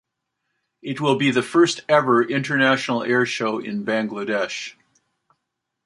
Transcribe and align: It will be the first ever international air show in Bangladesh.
It 0.81 0.99
will 0.99 1.15
be 1.15 1.29
the 1.29 1.43
first 1.43 1.81
ever 1.87 2.23
international 2.23 3.03
air 3.03 3.23
show 3.23 3.59
in 3.59 3.85
Bangladesh. 3.85 4.73